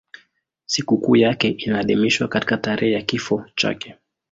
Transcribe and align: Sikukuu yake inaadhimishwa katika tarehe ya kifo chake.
Sikukuu 0.65 1.15
yake 1.15 1.47
inaadhimishwa 1.49 2.27
katika 2.27 2.57
tarehe 2.57 2.91
ya 2.93 3.01
kifo 3.01 3.45
chake. 3.55 3.95